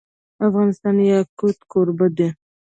افغانستان 0.47 0.93
د 0.97 1.01
یاقوت 1.11 1.57
کوربه 1.71 2.07
دی. 2.17 2.27